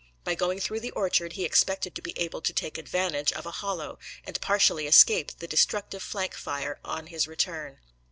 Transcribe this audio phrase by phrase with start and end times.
[0.23, 3.51] By going through the orchard he expected to be able to take advantage of a
[3.51, 7.77] hollow, and partially escape the destructive flank fire on his return.